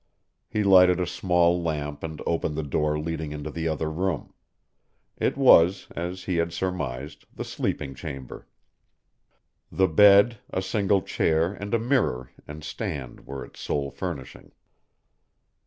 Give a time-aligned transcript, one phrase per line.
[0.49, 4.33] He lighted a small lamp and opened the door leading into the other room.
[5.15, 8.47] It was, as he had surmised, the sleeping chamber.
[9.71, 14.53] The bed, a single chair and a mirror and stand were its sole furnishing.